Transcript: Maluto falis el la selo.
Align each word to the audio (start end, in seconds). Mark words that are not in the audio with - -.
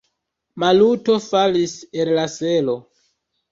Maluto 0.63 1.19
falis 1.27 1.77
el 2.05 2.11
la 2.17 2.27
selo. 2.39 2.77